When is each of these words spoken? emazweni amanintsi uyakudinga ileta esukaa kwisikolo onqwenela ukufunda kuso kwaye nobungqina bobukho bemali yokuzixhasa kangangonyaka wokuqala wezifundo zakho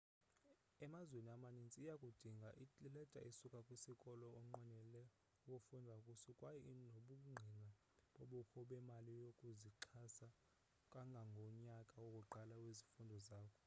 emazweni 0.85 1.29
amanintsi 1.35 1.75
uyakudinga 1.83 2.49
ileta 2.87 3.19
esukaa 3.29 3.65
kwisikolo 3.67 4.25
onqwenela 4.39 5.01
ukufunda 5.43 5.93
kuso 6.05 6.29
kwaye 6.39 6.59
nobungqina 6.93 7.65
bobukho 8.15 8.59
bemali 8.69 9.11
yokuzixhasa 9.23 10.27
kangangonyaka 10.91 11.95
wokuqala 12.03 12.55
wezifundo 12.63 13.15
zakho 13.27 13.59